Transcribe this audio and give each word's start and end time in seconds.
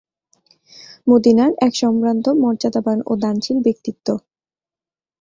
মদীনার 1.07 1.51
এক 1.65 1.73
সম্ভ্রান্ত 1.81 2.25
মর্যাদাবান 2.43 2.99
ও 3.05 3.11
দানশীল 3.21 3.57
ব্যক্তিত্ব। 3.65 4.07